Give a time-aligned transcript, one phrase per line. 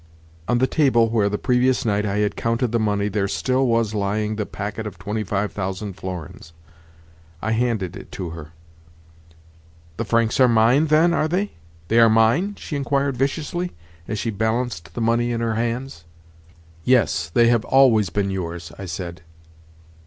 [0.47, 3.93] On the table where, the previous night, I had counted the money there still was
[3.93, 6.53] lying the packet of twenty five thousand florins.
[7.39, 8.51] I handed it to her.
[9.97, 11.51] "The francs are mine, then, are they?
[11.87, 13.73] They are mine?" she inquired viciously
[14.07, 16.03] as she balanced the money in her hands.
[16.83, 19.21] "Yes; they have always been yours," I said.